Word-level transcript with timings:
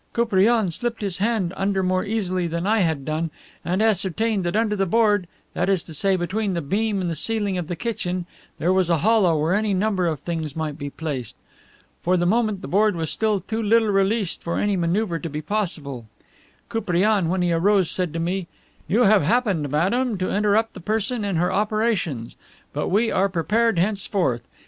Koupriane 0.13 0.71
slipped 0.71 1.01
his 1.03 1.19
hand 1.19 1.53
under 1.55 1.83
more 1.83 2.03
easily 2.03 2.47
than 2.47 2.65
I 2.65 2.79
had 2.79 3.05
done, 3.05 3.29
and 3.63 3.83
ascertained 3.83 4.43
that 4.45 4.55
under 4.55 4.75
the 4.75 4.87
board, 4.87 5.27
that 5.53 5.69
is 5.69 5.83
to 5.83 5.93
say 5.93 6.15
between 6.15 6.55
the 6.55 6.61
beam 6.63 7.01
and 7.01 7.07
the 7.07 7.15
ceiling 7.15 7.55
of 7.55 7.67
the 7.67 7.75
kitchen, 7.75 8.25
there 8.57 8.73
was 8.73 8.89
a 8.89 8.97
hollow 9.05 9.39
where 9.39 9.53
any 9.53 9.75
number 9.75 10.07
of 10.07 10.19
things 10.19 10.55
might 10.55 10.75
be 10.75 10.89
placed. 10.89 11.35
For 12.01 12.17
the 12.17 12.25
moment 12.25 12.63
the 12.63 12.67
board 12.67 12.95
was 12.95 13.11
still 13.11 13.41
too 13.41 13.61
little 13.61 13.89
released 13.89 14.41
for 14.41 14.57
any 14.57 14.75
maneuver 14.75 15.19
to 15.19 15.29
be 15.29 15.39
possible. 15.39 16.07
Koupriane, 16.67 17.29
when 17.29 17.43
he 17.43 17.53
rose, 17.53 17.91
said 17.91 18.11
to 18.13 18.19
me, 18.19 18.47
'You 18.87 19.03
have 19.03 19.21
happened, 19.21 19.69
madame, 19.69 20.17
to 20.17 20.35
interrupt 20.35 20.73
the 20.73 20.79
person 20.79 21.23
in 21.23 21.35
her 21.35 21.51
operations. 21.51 22.35
But 22.73 22.87
we 22.87 23.11
are 23.11 23.29
prepared 23.29 23.77
henceforth. 23.77 24.41